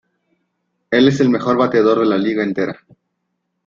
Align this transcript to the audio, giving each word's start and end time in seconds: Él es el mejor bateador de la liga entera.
Él 0.89 1.09
es 1.09 1.19
el 1.19 1.29
mejor 1.29 1.57
bateador 1.57 1.99
de 1.99 2.05
la 2.07 2.17
liga 2.17 2.43
entera. 2.43 2.75